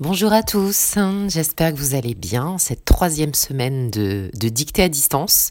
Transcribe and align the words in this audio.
Bonjour 0.00 0.32
à 0.32 0.42
tous, 0.42 0.96
j'espère 1.28 1.74
que 1.74 1.78
vous 1.78 1.94
allez 1.94 2.14
bien 2.14 2.56
cette 2.56 2.86
troisième 2.86 3.34
semaine 3.34 3.90
de, 3.90 4.30
dictée 4.32 4.84
à 4.84 4.88
distance. 4.88 5.50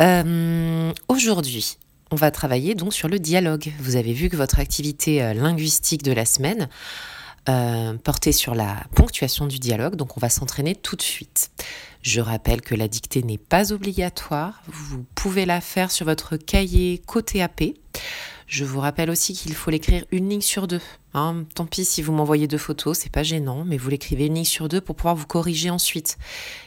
Euh, 0.00 0.92
aujourd'hui, 1.08 1.76
on 2.12 2.14
va 2.14 2.30
travailler 2.30 2.76
donc 2.76 2.94
sur 2.94 3.08
le 3.08 3.18
dialogue. 3.18 3.72
Vous 3.80 3.96
avez 3.96 4.12
vu 4.12 4.28
que 4.28 4.36
votre 4.36 4.60
activité 4.60 5.24
euh, 5.24 5.34
linguistique 5.34 6.04
de 6.04 6.12
la 6.12 6.24
semaine 6.24 6.68
euh, 7.48 7.94
portait 7.94 8.30
sur 8.30 8.54
la 8.54 8.76
ponctuation 8.94 9.48
du 9.48 9.58
dialogue, 9.58 9.96
donc 9.96 10.16
on 10.16 10.20
va 10.20 10.28
s'entraîner 10.28 10.76
tout 10.76 10.94
de 10.94 11.02
suite. 11.02 11.50
Je 12.02 12.20
rappelle 12.20 12.60
que 12.60 12.76
la 12.76 12.86
dictée 12.86 13.24
n'est 13.24 13.38
pas 13.38 13.72
obligatoire, 13.72 14.62
vous 14.68 15.04
pouvez 15.16 15.46
la 15.46 15.60
faire 15.60 15.90
sur 15.90 16.06
votre 16.06 16.36
cahier 16.36 17.02
côté 17.06 17.42
AP. 17.42 17.74
Je 18.50 18.64
vous 18.64 18.80
rappelle 18.80 19.10
aussi 19.10 19.32
qu'il 19.32 19.54
faut 19.54 19.70
l'écrire 19.70 20.04
une 20.10 20.28
ligne 20.28 20.40
sur 20.40 20.66
deux. 20.66 20.80
Hein. 21.14 21.44
tant 21.54 21.66
pis 21.66 21.84
si 21.84 22.02
vous 22.02 22.12
m'envoyez 22.12 22.48
deux 22.48 22.58
photos, 22.58 22.98
c'est 22.98 23.12
pas 23.12 23.22
gênant, 23.22 23.62
mais 23.64 23.76
vous 23.76 23.90
l'écrivez 23.90 24.26
une 24.26 24.34
ligne 24.34 24.44
sur 24.44 24.68
deux 24.68 24.80
pour 24.80 24.96
pouvoir 24.96 25.14
vous 25.14 25.26
corriger 25.26 25.70
ensuite. 25.70 26.18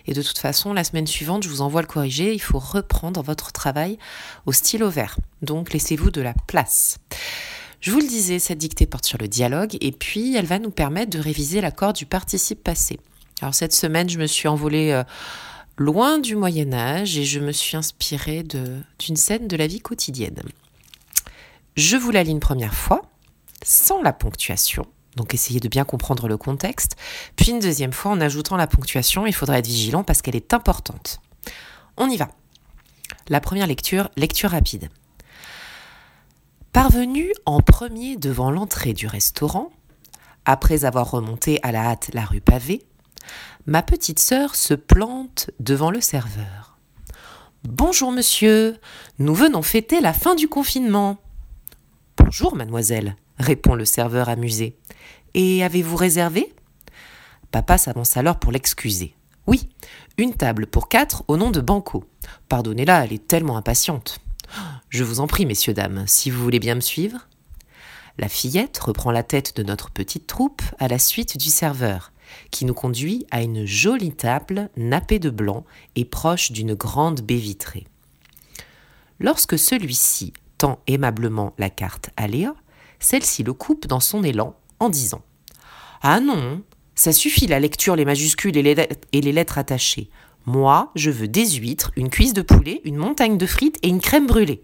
Et 0.07 0.13
de 0.13 0.21
toute 0.21 0.37
façon, 0.37 0.71
la 0.71 0.85
semaine 0.85 1.07
suivante, 1.07 1.43
je 1.43 1.49
vous 1.49 1.59
envoie 1.59 1.81
le 1.81 1.87
corriger. 1.87 2.33
Il 2.33 2.39
faut 2.39 2.57
reprendre 2.57 3.21
votre 3.21 3.51
travail 3.51 3.97
au 4.45 4.53
stylo 4.53 4.89
vert. 4.89 5.17
Donc 5.41 5.73
laissez-vous 5.73 6.09
de 6.09 6.21
la 6.21 6.33
place. 6.47 6.99
Je 7.81 7.91
vous 7.91 7.99
le 7.99 8.07
disais, 8.07 8.39
cette 8.39 8.59
dictée 8.59 8.85
porte 8.85 9.05
sur 9.05 9.17
le 9.17 9.27
dialogue 9.27 9.75
et 9.81 9.91
puis 9.91 10.37
elle 10.37 10.45
va 10.45 10.59
nous 10.59 10.71
permettre 10.71 11.09
de 11.09 11.19
réviser 11.19 11.59
l'accord 11.59 11.91
du 11.91 12.05
participe 12.05 12.63
passé. 12.63 12.97
Alors 13.41 13.53
cette 13.53 13.73
semaine, 13.73 14.09
je 14.09 14.19
me 14.19 14.27
suis 14.27 14.47
envolée 14.47 14.93
euh, 14.93 15.03
loin 15.77 16.19
du 16.19 16.37
Moyen 16.37 16.71
Âge 16.71 17.17
et 17.17 17.25
je 17.25 17.41
me 17.41 17.51
suis 17.51 17.75
inspirée 17.75 18.43
d'une 18.43 19.17
scène 19.17 19.49
de 19.49 19.57
la 19.57 19.67
vie 19.67 19.81
quotidienne. 19.81 20.43
Je 21.75 21.97
vous 21.97 22.11
la 22.11 22.23
lis 22.23 22.31
une 22.31 22.39
première 22.39 22.75
fois, 22.75 23.01
sans 23.63 24.01
la 24.01 24.13
ponctuation. 24.13 24.85
Donc 25.15 25.33
essayez 25.33 25.59
de 25.59 25.67
bien 25.67 25.85
comprendre 25.85 26.27
le 26.27 26.37
contexte. 26.37 26.95
Puis 27.35 27.51
une 27.51 27.59
deuxième 27.59 27.93
fois 27.93 28.11
en 28.11 28.21
ajoutant 28.21 28.57
la 28.57 28.67
ponctuation, 28.67 29.25
il 29.25 29.33
faudra 29.33 29.59
être 29.59 29.67
vigilant 29.67 30.03
parce 30.03 30.21
qu'elle 30.21 30.35
est 30.35 30.53
importante. 30.53 31.19
On 31.97 32.09
y 32.09 32.17
va. 32.17 32.29
La 33.29 33.39
première 33.39 33.67
lecture, 33.67 34.09
lecture 34.17 34.51
rapide. 34.51 34.89
Parvenu 36.71 37.31
en 37.45 37.61
premier 37.61 38.17
devant 38.17 38.49
l'entrée 38.49 38.93
du 38.93 39.07
restaurant, 39.07 39.71
après 40.45 40.85
avoir 40.85 41.11
remonté 41.11 41.59
à 41.63 41.71
la 41.71 41.85
hâte 41.85 42.09
la 42.13 42.25
rue 42.25 42.41
pavée, 42.41 42.83
ma 43.65 43.83
petite 43.83 44.19
sœur 44.19 44.55
se 44.55 44.73
plante 44.73 45.51
devant 45.59 45.91
le 45.91 46.01
serveur. 46.01 46.77
Bonjour 47.63 48.11
monsieur, 48.11 48.77
nous 49.19 49.35
venons 49.35 49.61
fêter 49.61 50.01
la 50.01 50.13
fin 50.13 50.35
du 50.35 50.49
confinement. 50.49 51.22
Bonjour, 52.25 52.55
mademoiselle, 52.55 53.17
répond 53.37 53.75
le 53.75 53.83
serveur 53.83 54.29
amusé. 54.29 54.77
Et 55.33 55.61
avez-vous 55.61 55.97
réservé? 55.97 56.53
Papa 57.51 57.77
s'avance 57.77 58.15
alors 58.15 58.39
pour 58.39 58.53
l'excuser. 58.53 59.13
Oui, 59.45 59.67
une 60.17 60.33
table 60.33 60.65
pour 60.65 60.87
quatre 60.87 61.25
au 61.27 61.35
nom 61.35 61.51
de 61.51 61.59
Banco. 61.59 62.05
Pardonnez-la, 62.47 63.03
elle 63.03 63.11
est 63.11 63.27
tellement 63.27 63.57
impatiente. 63.57 64.19
Je 64.87 65.03
vous 65.03 65.19
en 65.19 65.27
prie, 65.27 65.45
messieurs, 65.45 65.73
dames, 65.73 66.05
si 66.07 66.31
vous 66.31 66.41
voulez 66.41 66.59
bien 66.59 66.75
me 66.75 66.79
suivre. 66.79 67.27
La 68.17 68.29
fillette 68.29 68.79
reprend 68.79 69.11
la 69.11 69.23
tête 69.23 69.57
de 69.57 69.63
notre 69.63 69.91
petite 69.91 70.25
troupe 70.25 70.61
à 70.79 70.87
la 70.87 70.99
suite 70.99 71.37
du 71.37 71.49
serveur, 71.49 72.13
qui 72.51 72.63
nous 72.63 72.73
conduit 72.73 73.27
à 73.31 73.41
une 73.41 73.65
jolie 73.65 74.15
table 74.15 74.69
nappée 74.77 75.19
de 75.19 75.29
blanc 75.29 75.65
et 75.97 76.05
proche 76.05 76.53
d'une 76.53 76.73
grande 76.73 77.19
baie 77.19 77.35
vitrée. 77.35 77.85
Lorsque 79.19 79.59
celui-ci 79.59 80.31
aimablement 80.87 81.53
la 81.57 81.69
carte 81.69 82.09
à 82.17 82.27
Léa, 82.27 82.55
celle-ci 82.99 83.43
le 83.43 83.53
coupe 83.53 83.87
dans 83.87 83.99
son 83.99 84.23
élan 84.23 84.55
en 84.79 84.89
disant 84.89 85.21
Ah 86.01 86.19
non, 86.19 86.63
ça 86.95 87.11
suffit 87.11 87.47
la 87.47 87.59
lecture, 87.59 87.95
les 87.95 88.05
majuscules 88.05 88.55
et 88.57 88.61
les, 88.63 88.87
et 89.11 89.21
les 89.21 89.31
lettres 89.31 89.57
attachées. 89.57 90.09
Moi, 90.45 90.91
je 90.95 91.09
veux 91.09 91.27
des 91.27 91.51
huîtres, 91.51 91.91
une 91.95 92.09
cuisse 92.09 92.33
de 92.33 92.41
poulet, 92.41 92.81
une 92.83 92.97
montagne 92.97 93.37
de 93.37 93.45
frites 93.45 93.79
et 93.81 93.87
une 93.87 94.01
crème 94.01 94.27
brûlée. 94.27 94.61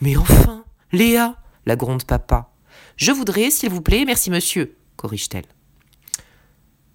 Mais 0.00 0.16
enfin, 0.16 0.64
Léa, 0.92 1.36
la 1.66 1.76
gronde 1.76 2.04
papa. 2.04 2.52
Je 2.96 3.12
voudrais, 3.12 3.50
s'il 3.50 3.70
vous 3.70 3.82
plaît, 3.82 4.04
merci 4.06 4.30
monsieur, 4.30 4.76
corrige-t-elle. 4.96 5.44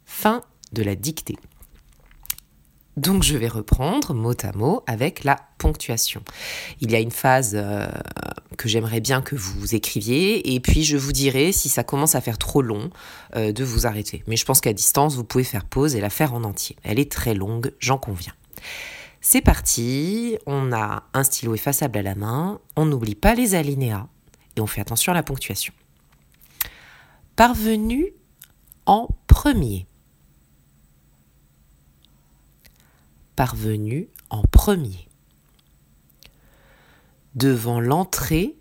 Fin 0.06 0.42
de 0.72 0.84
la 0.84 0.96
dictée. 0.96 1.38
Donc 2.98 3.24
je 3.24 3.38
vais 3.38 3.48
reprendre 3.48 4.14
mot 4.14 4.34
à 4.44 4.52
mot 4.52 4.84
avec 4.86 5.24
la 5.24 5.38
ponctuation. 5.58 6.22
Il 6.82 6.92
y 6.92 6.96
a 6.96 7.00
une 7.00 7.12
phase 7.12 7.54
euh, 7.56 7.90
que 8.58 8.68
j'aimerais 8.68 9.00
bien 9.00 9.22
que 9.22 9.36
vous 9.36 9.76
écriviez 9.76 10.54
et 10.54 10.60
puis 10.60 10.84
je 10.84 10.98
vous 10.98 11.14
dirai 11.14 11.52
si 11.54 11.70
ça 11.70 11.84
commence 11.84 12.16
à 12.16 12.22
faire 12.22 12.38
trop 12.38 12.62
long 12.62 12.90
euh, 13.36 13.54
de 13.54 13.64
vous 13.64 13.88
arrêter. 13.88 14.24
Mais 14.28 14.36
je 14.36 14.46
pense 14.46 14.60
qu'à 14.60 14.74
distance, 14.74 15.16
vous 15.16 15.24
pouvez 15.24 15.46
faire 15.46 15.66
pause 15.66 15.96
et 15.96 16.02
la 16.02 16.10
faire 16.10 16.34
en 16.34 16.44
entier. 16.44 16.76
Elle 16.84 17.00
est 17.00 17.12
très 17.12 17.34
longue, 17.34 17.72
j'en 17.80 17.98
conviens. 17.98 18.34
C'est 19.22 19.42
parti, 19.42 20.38
on 20.46 20.74
a 20.74 21.04
un 21.14 21.24
stylo 21.24 21.54
effaçable 21.54 22.00
à 22.00 22.02
la 22.02 22.16
main, 22.16 22.60
on 22.76 22.86
n'oublie 22.86 23.16
pas 23.16 23.36
les 23.36 23.56
alinéas 23.56 24.08
et 24.58 24.62
on 24.62 24.68
fait 24.68 24.82
attention 24.82 25.12
à 25.12 25.16
la 25.16 25.24
ponctuation. 25.24 25.74
Parvenu 27.36 28.14
en 28.86 29.08
premier. 29.28 29.88
Parvenu 33.42 34.08
en 34.30 34.44
premier. 34.44 35.10
Devant 37.34 37.80
l'entrée, 37.80 38.56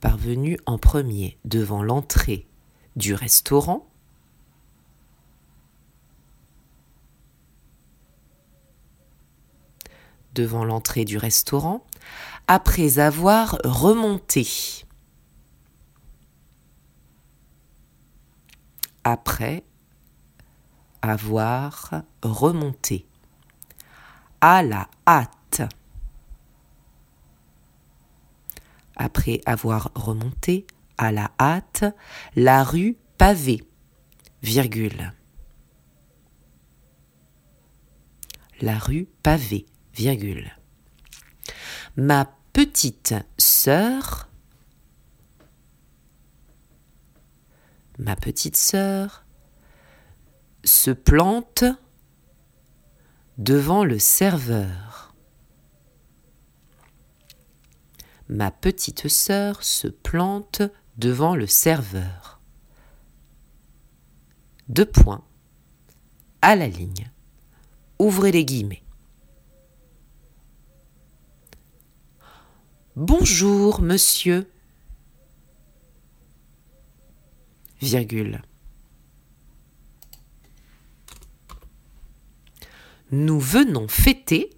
parvenu 0.00 0.58
en 0.66 0.76
premier 0.76 1.38
devant 1.44 1.84
l'entrée 1.84 2.48
du 2.96 3.14
restaurant, 3.14 3.88
devant 10.34 10.64
l'entrée 10.64 11.04
du 11.04 11.16
restaurant, 11.16 11.86
après 12.48 12.98
avoir 12.98 13.56
remonté. 13.62 14.48
Après 19.04 19.62
avoir 21.10 22.02
remonté. 22.22 23.06
À 24.40 24.62
la 24.62 24.88
hâte. 25.06 25.62
Après 28.96 29.40
avoir 29.46 29.90
remonté 29.94 30.66
à 30.98 31.12
la 31.12 31.30
hâte 31.38 31.84
la 32.34 32.64
rue 32.64 32.96
pavée, 33.18 33.62
virgule. 34.42 35.12
La 38.60 38.78
rue 38.78 39.06
pavée, 39.22 39.66
virgule. 39.94 40.50
Ma 41.96 42.26
petite 42.52 43.14
sœur, 43.36 44.28
ma 47.98 48.16
petite 48.16 48.56
sœur 48.56 49.25
se 50.66 50.90
plante 50.90 51.64
devant 53.38 53.84
le 53.84 53.98
serveur. 53.98 55.14
Ma 58.28 58.50
petite 58.50 59.08
sœur 59.08 59.62
se 59.62 59.86
plante 59.86 60.62
devant 60.96 61.36
le 61.36 61.46
serveur. 61.46 62.40
Deux 64.68 64.86
points. 64.86 65.24
À 66.42 66.56
la 66.56 66.66
ligne. 66.66 67.10
Ouvrez 67.98 68.32
les 68.32 68.44
guillemets. 68.44 68.82
Bonjour, 72.96 73.80
monsieur. 73.80 74.50
Virgule. 77.80 78.42
Nous 83.12 83.38
venons 83.38 83.88
fêter. 83.88 84.50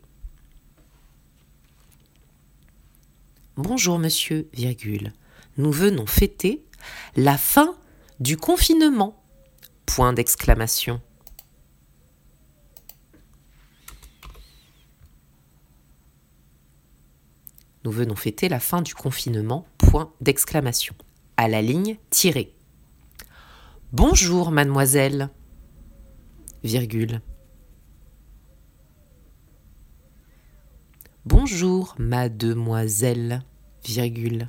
Bonjour 3.56 3.98
monsieur, 3.98 4.48
virgule. 4.52 5.12
Nous 5.56 5.72
venons 5.72 6.06
fêter 6.06 6.64
la 7.16 7.36
fin 7.36 7.76
du 8.20 8.36
confinement. 8.36 9.22
Point 9.86 10.12
d'exclamation. 10.12 11.00
Nous 17.84 17.90
venons 17.90 18.16
fêter 18.16 18.48
la 18.48 18.60
fin 18.60 18.82
du 18.82 18.94
confinement. 18.94 19.66
Point 19.78 20.12
d'exclamation. 20.20 20.94
À 21.36 21.48
la 21.48 21.62
ligne 21.62 21.98
tirée. 22.10 22.54
Bonjour 23.92 24.50
mademoiselle. 24.50 25.30
Virgule. 26.62 27.20
Bonjour, 31.30 31.94
mademoiselle, 31.98 33.42
virgule. 33.84 34.48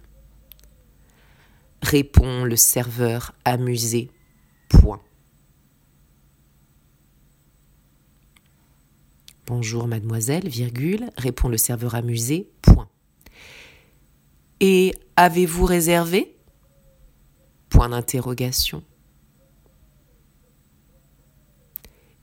répond 1.82 2.46
le 2.46 2.56
serveur 2.56 3.36
amusé. 3.44 4.10
Point. 4.70 5.02
Bonjour 9.46 9.88
mademoiselle, 9.88 10.48
virgule, 10.48 11.10
répond 11.18 11.50
le 11.50 11.58
serveur 11.58 11.96
amusé. 11.96 12.50
Point. 12.62 12.88
Et 14.62 14.94
avez-vous 15.18 15.66
réservé? 15.66 16.38
Point 17.68 17.90
d'interrogation. 17.90 18.86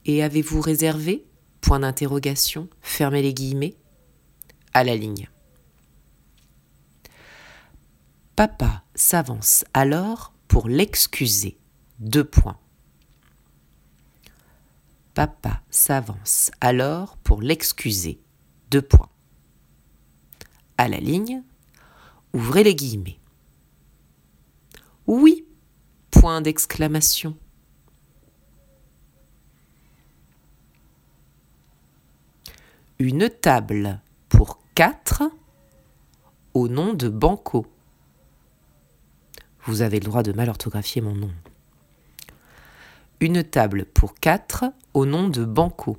Et 0.05 0.23
avez-vous 0.23 0.61
réservé? 0.61 1.27
Point 1.61 1.81
d'interrogation. 1.81 2.67
Fermez 2.81 3.21
les 3.21 3.35
guillemets. 3.35 3.77
À 4.77 4.83
la 4.83 4.95
ligne. 4.95 5.27
Papa 8.35 8.83
s'avance 8.93 9.65
alors 9.73 10.33
pour 10.47 10.67
l'excuser. 10.67 11.57
Deux 11.97 12.23
points. 12.23 12.59
Papa 15.15 15.63
s'avance 15.71 16.51
alors 16.61 17.17
pour 17.17 17.41
l'excuser. 17.41 18.21
Deux 18.69 18.83
points. 18.83 19.09
À 20.77 20.87
la 20.87 20.97
ligne, 20.97 21.41
ouvrez 22.33 22.63
les 22.63 22.75
guillemets. 22.75 23.19
Oui, 25.07 25.47
point 26.11 26.41
d'exclamation. 26.41 27.35
Une 32.99 33.27
table 33.27 34.01
pour 34.29 34.59
quatre 34.77 35.23
au 36.53 36.67
nom 36.67 36.93
de 36.93 37.09
Banco. 37.09 37.65
Vous 39.63 39.81
avez 39.81 39.99
le 39.99 40.05
droit 40.05 40.21
de 40.21 40.31
mal 40.33 40.49
orthographier 40.49 41.01
mon 41.01 41.15
nom. 41.15 41.31
Une 43.19 43.43
table 43.43 43.85
pour 43.85 44.13
quatre 44.13 44.65
au 44.93 45.07
nom 45.07 45.29
de 45.29 45.45
Banco. 45.45 45.97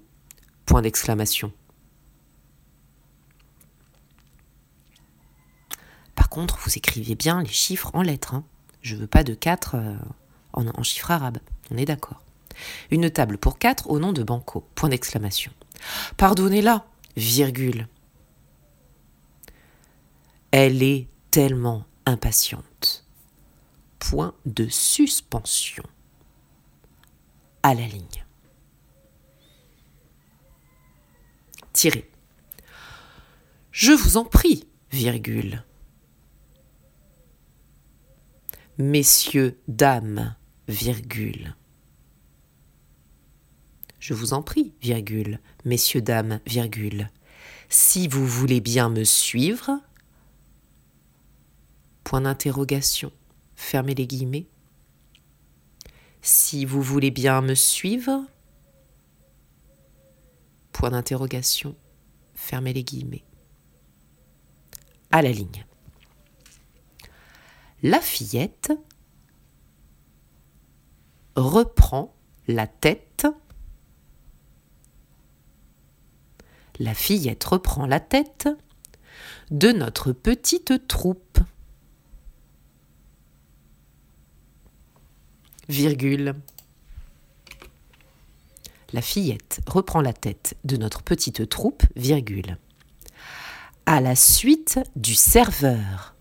Point 0.64 0.82
d'exclamation. 0.82 1.52
Par 6.14 6.28
contre, 6.28 6.60
vous 6.60 6.78
écrivez 6.78 7.16
bien 7.16 7.42
les 7.42 7.48
chiffres 7.48 7.90
en 7.94 8.02
lettres. 8.02 8.34
Hein. 8.34 8.44
Je 8.80 8.94
veux 8.94 9.08
pas 9.08 9.24
de 9.24 9.34
4 9.34 9.74
euh, 9.74 9.96
en, 10.52 10.68
en 10.68 10.82
chiffres 10.84 11.10
arabes. 11.10 11.38
On 11.72 11.76
est 11.78 11.84
d'accord. 11.84 12.22
Une 12.92 13.10
table 13.10 13.38
pour 13.38 13.58
quatre 13.58 13.90
au 13.90 13.98
nom 13.98 14.12
de 14.12 14.22
Banco. 14.22 14.64
Point 14.76 14.90
d'exclamation. 14.90 15.50
Pardonnez-la, 16.16 16.86
virgule. 17.16 17.88
Elle 20.50 20.82
est 20.82 21.08
tellement 21.30 21.84
impatiente 22.06 23.04
point 23.98 24.34
de 24.46 24.66
suspension 24.68 25.84
à 27.62 27.74
la 27.74 27.86
ligne. 27.86 28.24
Tirez. 31.72 32.10
Je 33.72 33.92
vous 33.92 34.16
en 34.16 34.24
prie, 34.24 34.66
virgule. 34.90 35.64
Messieurs, 38.78 39.60
dames, 39.68 40.34
virgule. 40.68 41.54
Je 44.00 44.14
vous 44.14 44.32
en 44.32 44.42
prie, 44.42 44.72
virgule. 44.80 45.40
Messieurs, 45.64 46.00
dames, 46.00 46.40
virgule. 46.46 47.10
Si 47.68 48.08
vous 48.08 48.26
voulez 48.26 48.60
bien 48.60 48.88
me 48.88 49.04
suivre, 49.04 49.78
point 52.08 52.22
d'interrogation 52.22 53.12
fermez 53.54 53.94
les 53.94 54.06
guillemets. 54.06 54.46
Si 56.22 56.64
vous 56.64 56.80
voulez 56.80 57.10
bien 57.10 57.42
me 57.42 57.54
suivre, 57.54 58.24
point 60.72 60.88
d'interrogation, 60.88 61.76
fermez 62.34 62.72
les 62.72 62.82
guillemets. 62.82 63.24
À 65.10 65.20
la 65.20 65.32
ligne. 65.32 65.66
La 67.82 68.00
fillette 68.00 68.72
reprend 71.36 72.16
la 72.46 72.66
tête. 72.66 73.26
La 76.78 76.94
fillette 76.94 77.44
reprend 77.44 77.84
la 77.84 78.00
tête 78.00 78.48
de 79.50 79.72
notre 79.72 80.12
petite 80.12 80.88
troupe. 80.88 81.38
La 88.92 89.02
fillette 89.02 89.60
reprend 89.66 90.00
la 90.00 90.14
tête 90.14 90.56
de 90.64 90.76
notre 90.76 91.02
petite 91.02 91.48
troupe, 91.48 91.82
virgule. 91.94 92.56
À 93.84 94.00
la 94.00 94.16
suite 94.16 94.80
du 94.96 95.14
serveur. 95.14 96.14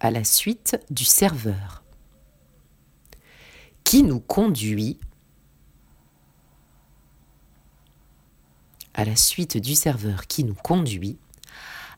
À 0.00 0.10
la 0.10 0.24
suite 0.24 0.78
du 0.90 1.04
serveur. 1.04 1.82
Qui 3.84 4.02
nous 4.02 4.20
conduit 4.20 4.98
à 8.94 9.04
la 9.06 9.16
suite 9.16 9.56
du 9.56 9.74
serveur 9.74 10.26
qui 10.26 10.44
nous 10.44 10.54
conduit 10.54 11.18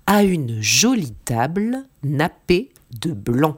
à 0.07 0.23
une 0.23 0.61
jolie 0.61 1.15
table 1.25 1.85
nappée 2.03 2.71
de 2.95 3.13
blanc. 3.13 3.57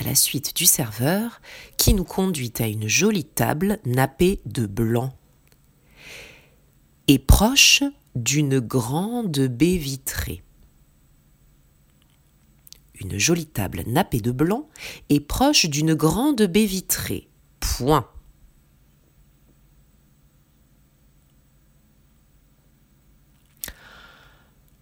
à 0.00 0.04
la 0.04 0.14
suite 0.14 0.56
du 0.56 0.64
serveur 0.64 1.40
qui 1.76 1.92
nous 1.92 2.04
conduit 2.04 2.52
à 2.58 2.66
une 2.66 2.88
jolie 2.88 3.24
table 3.24 3.78
nappée 3.84 4.40
de 4.46 4.66
blanc 4.66 5.12
et 7.06 7.18
proche 7.18 7.82
d'une 8.14 8.60
grande 8.60 9.38
baie 9.38 9.76
vitrée. 9.76 10.42
Une 12.94 13.18
jolie 13.18 13.46
table 13.46 13.82
nappée 13.86 14.20
de 14.20 14.30
blanc 14.30 14.68
et 15.08 15.20
proche 15.20 15.66
d'une 15.66 15.94
grande 15.94 16.42
baie 16.42 16.66
vitrée. 16.66 17.28
Point. 17.60 18.06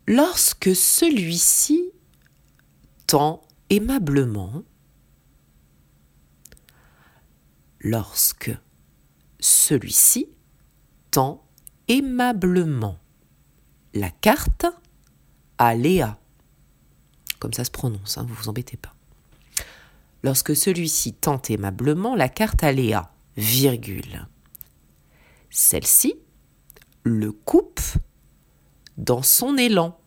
Lorsque 0.09 0.75
celui-ci 0.75 1.93
tend 3.07 3.43
aimablement, 3.69 4.65
lorsque 7.81 8.51
celui-ci 9.39 10.29
tend 11.11 11.47
aimablement 11.89 12.99
la 13.93 14.11
carte 14.11 14.67
à 15.59 15.75
Léa. 15.75 16.19
Comme 17.39 17.53
ça 17.53 17.65
se 17.65 17.71
prononce, 17.71 18.17
hein, 18.17 18.25
vous 18.27 18.35
vous 18.35 18.49
embêtez 18.49 18.79
pas. 18.79 18.95
Lorsque 20.23 20.57
celui-ci 20.57 21.13
tend 21.13 21.41
aimablement 21.51 22.17
la 22.17 22.31
carte 22.31 22.65
à 22.65 22.73
Léa, 22.73 23.13
virgule. 23.37 24.27
Celle-ci 25.51 26.15
le 27.05 27.31
coupe 27.31 27.81
dans 28.99 29.23
son 29.23 29.57
élan. 29.57 29.99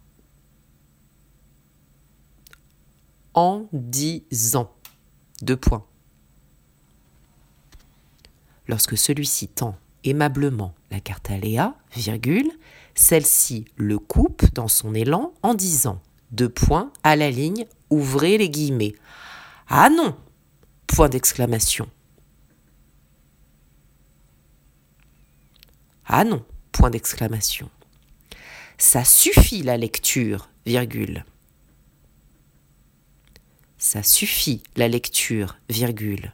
En 3.33 3.67
disant. 3.71 4.71
Deux 5.41 5.55
points. 5.55 5.86
Lorsque 8.67 8.98
celui-ci 8.98 9.48
tend 9.48 9.75
aimablement 10.03 10.75
la 10.91 11.00
carte 11.00 11.31
à 11.31 11.38
Léa, 11.38 11.75
virgule, 11.95 12.51
celle-ci 12.93 13.65
le 13.77 13.98
coupe 13.98 14.53
dans 14.53 14.67
son 14.67 14.93
élan 14.93 15.33
en 15.41 15.53
disant 15.53 16.01
deux 16.31 16.50
points 16.50 16.91
à 17.03 17.15
la 17.15 17.31
ligne, 17.31 17.65
ouvrez 17.89 18.38
les 18.38 18.50
guillemets. 18.50 18.93
Ah 19.67 19.89
non 19.89 20.15
Point 20.88 21.10
d'exclamation. 21.10 21.88
Ah 26.05 26.25
non 26.25 26.43
Point 26.74 26.89
d'exclamation. 26.89 27.69
Ça 28.81 29.03
suffit 29.03 29.61
la 29.61 29.77
lecture, 29.77 30.50
virgule. 30.65 31.23
Ça 33.77 34.01
suffit 34.01 34.63
la 34.75 34.88
lecture, 34.88 35.59
virgule. 35.69 36.33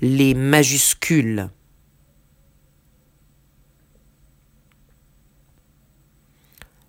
Les 0.00 0.32
majuscules. 0.32 1.50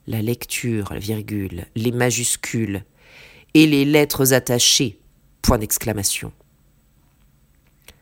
La 0.07 0.21
lecture, 0.21 0.93
virgule, 0.93 1.65
les 1.75 1.91
majuscules 1.91 2.85
et 3.53 3.67
les 3.67 3.83
lettres 3.83 4.31
attachées, 4.31 4.99
point 5.41 5.57
d'exclamation. 5.57 6.31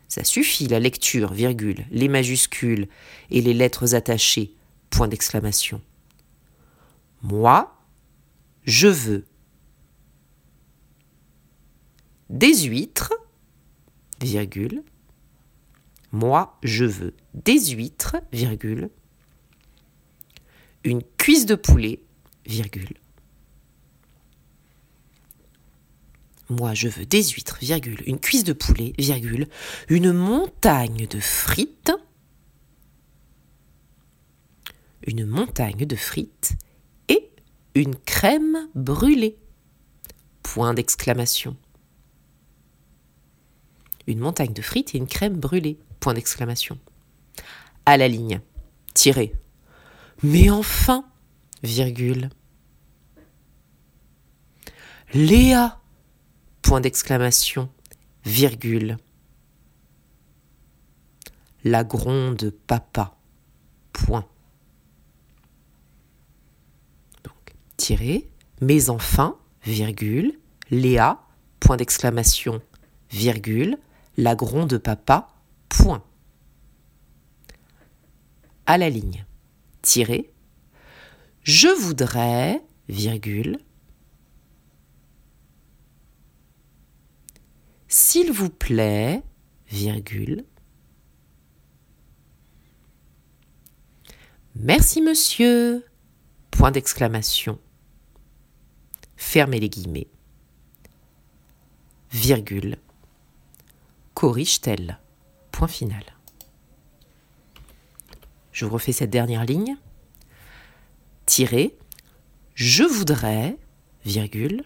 Ça 0.07 0.23
suffit 0.23 0.67
la 0.67 0.79
lecture, 0.79 1.33
virgule, 1.33 1.87
les 1.89 2.07
majuscules 2.07 2.87
et 3.31 3.41
les 3.41 3.55
lettres 3.55 3.95
attachées, 3.95 4.53
point 4.91 5.07
d'exclamation. 5.07 5.81
Moi, 7.21 7.75
je 8.63 8.87
veux 8.87 9.25
des 12.29 12.63
huîtres, 12.63 13.13
virgule. 14.21 14.83
Moi, 16.11 16.57
je 16.63 16.85
veux 16.85 17.15
des 17.33 17.59
huîtres, 17.71 18.17
virgule. 18.31 18.89
Une 20.83 21.03
cuisse 21.17 21.45
de 21.45 21.55
poulet, 21.55 21.99
virgule. 22.45 22.93
Moi, 26.49 26.73
je 26.73 26.87
veux 26.87 27.05
des 27.05 27.23
huîtres, 27.23 27.59
virgule. 27.61 28.01
Une 28.07 28.19
cuisse 28.19 28.43
de 28.43 28.53
poulet, 28.53 28.93
virgule. 28.97 29.47
Une 29.89 30.13
montagne 30.13 31.05
de 31.05 31.19
frites. 31.19 31.91
Une 35.05 35.25
montagne 35.25 35.85
de 35.85 35.95
frites 35.95 36.55
une 37.79 37.95
crème 37.95 38.69
brûlée. 38.75 39.37
Point 40.43 40.73
d'exclamation 40.73 41.55
une 44.09 44.19
montagne 44.19 44.53
de 44.53 44.61
frites 44.61 44.95
et 44.95 44.97
une 44.97 45.07
crème 45.07 45.37
brûlée. 45.37 45.79
Point 45.99 46.15
d'exclamation. 46.15 46.77
À 47.85 47.95
la 47.97 48.07
ligne. 48.07 48.41
Tiré. 48.93 49.33
Mais 50.23 50.49
enfin, 50.49 51.05
virgule. 51.63 52.29
Léa. 55.13 55.79
Point 56.61 56.81
d'exclamation. 56.81 57.69
Virgule. 58.25 58.97
La 61.63 61.83
gronde 61.83 62.51
papa. 62.67 63.15
Point. 63.93 64.27
Mais 68.61 68.89
enfin, 68.89 69.37
virgule. 69.63 70.33
Léa. 70.71 71.21
Point 71.59 71.77
d'exclamation. 71.77 72.61
Virgule 73.11 73.77
la 74.19 74.35
gronde 74.35 74.77
papa, 74.77 75.29
point. 75.69 76.03
À 78.65 78.77
la 78.77 78.89
ligne, 78.89 79.25
tiré. 79.81 80.29
Je 81.41 81.69
voudrais, 81.69 82.61
virgule. 82.89 83.59
S'il 87.87 88.33
vous 88.33 88.49
plaît, 88.49 89.23
virgule. 89.69 90.43
Merci 94.55 95.01
monsieur, 95.01 95.85
point 96.51 96.71
d'exclamation. 96.71 97.57
Fermez 99.19 99.59
les 99.59 99.69
guillemets. 99.69 100.07
Virgule 102.11 102.77
corrige-t-elle? 104.15 104.97
Point 105.51 105.67
final. 105.67 106.03
Je 108.53 108.65
refais 108.65 108.93
cette 108.93 109.09
dernière 109.09 109.45
ligne. 109.45 109.77
Tiré. 111.25 111.77
Je 112.55 112.83
voudrais, 112.83 113.57
virgule. 114.05 114.63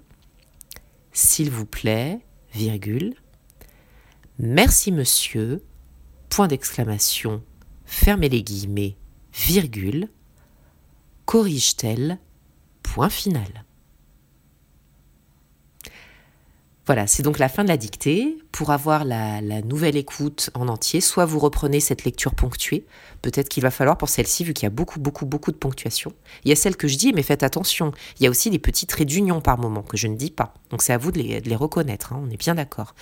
S'il 1.11 1.49
vous 1.49 1.65
plaît, 1.65 2.19
virgule. 2.53 3.15
Merci 4.37 4.91
monsieur. 4.91 5.63
Point 6.29 6.47
d'exclamation. 6.47 7.43
Fermez 7.85 8.29
les 8.29 8.43
guillemets, 8.43 8.97
virgule. 9.33 10.09
Corrige-t-elle? 11.25 12.19
Point 12.83 13.09
final. 13.09 13.65
Voilà, 16.85 17.07
c'est 17.07 17.23
donc 17.23 17.39
la 17.39 17.47
fin 17.47 17.63
de 17.63 17.69
la 17.69 17.77
dictée. 17.77 18.37
Pour 18.51 18.71
avoir 18.71 19.05
la, 19.05 19.41
nouvelle 19.61 19.95
écoute 19.95 20.49
en 20.53 20.67
entier, 20.67 20.99
soit 20.99 21.25
vous 21.25 21.39
reprenez 21.39 21.79
cette 21.79 22.03
lecture 22.03 22.35
ponctuée, 22.35 22.85
peut-être 23.21 23.47
qu'il 23.47 23.63
va 23.63 23.71
falloir 23.71 23.97
pour 23.97 24.09
celle-ci, 24.09 24.43
vu 24.43 24.53
qu'il 24.53 24.63
y 24.63 24.67
a 24.67 24.69
beaucoup, 24.69 24.99
beaucoup, 24.99 25.25
beaucoup 25.25 25.51
de 25.51 25.57
ponctuation. 25.57 26.11
Il 26.43 26.49
y 26.49 26.51
a 26.51 26.55
celle 26.55 26.75
que 26.75 26.87
je 26.87 26.97
dis, 26.97 27.13
mais 27.13 27.23
faites 27.23 27.41
attention, 27.41 27.93
il 28.19 28.23
y 28.23 28.27
a 28.27 28.29
aussi 28.29 28.49
des 28.49 28.59
petits 28.59 28.85
traits 28.85 29.07
d'union 29.07 29.39
par 29.39 29.57
moment 29.57 29.81
que 29.81 29.95
je 29.95 30.07
ne 30.07 30.15
dis 30.15 30.29
pas. 30.29 30.53
Donc 30.71 30.81
c'est 30.81 30.93
à 30.93 30.97
vous 30.97 31.11
de 31.11 31.19
les, 31.19 31.55
reconnaître, 31.55 32.13
hein, 32.13 32.21
on 32.21 32.29
est 32.29 32.37
bien 32.37 32.55
d'accord. 32.55 32.95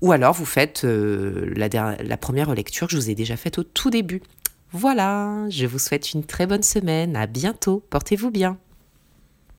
Ou 0.00 0.12
alors 0.12 0.32
vous 0.32 0.46
faites 0.46 0.84
euh, 0.84 1.52
la, 1.56 1.68
la 1.96 2.16
première 2.16 2.54
lecture 2.54 2.86
que 2.86 2.92
je 2.92 2.96
vous 2.96 3.10
ai 3.10 3.14
déjà 3.14 3.36
faite 3.36 3.58
au 3.58 3.64
tout 3.64 3.90
début. 3.90 4.22
Voilà, 4.72 5.48
je 5.50 5.66
vous 5.66 5.78
souhaite 5.78 6.12
une 6.12 6.24
très 6.24 6.46
bonne 6.46 6.62
semaine, 6.62 7.16
à 7.16 7.26
bientôt, 7.26 7.84
portez-vous 7.90 8.30
bien. 8.30 8.58